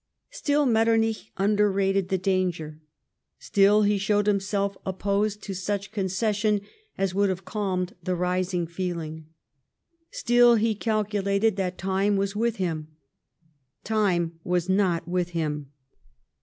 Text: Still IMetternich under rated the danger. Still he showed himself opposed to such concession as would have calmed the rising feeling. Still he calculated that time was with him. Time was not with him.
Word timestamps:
Still 0.31 0.65
IMetternich 0.65 1.29
under 1.37 1.71
rated 1.71 2.09
the 2.09 2.17
danger. 2.17 2.79
Still 3.37 3.83
he 3.83 3.99
showed 3.99 4.25
himself 4.25 4.75
opposed 4.83 5.43
to 5.43 5.53
such 5.53 5.91
concession 5.91 6.61
as 6.97 7.13
would 7.13 7.29
have 7.29 7.45
calmed 7.45 7.93
the 8.01 8.15
rising 8.15 8.65
feeling. 8.65 9.27
Still 10.09 10.55
he 10.55 10.73
calculated 10.73 11.55
that 11.57 11.77
time 11.77 12.15
was 12.15 12.35
with 12.35 12.55
him. 12.55 12.87
Time 13.83 14.39
was 14.43 14.67
not 14.67 15.07
with 15.07 15.29
him. 15.37 15.69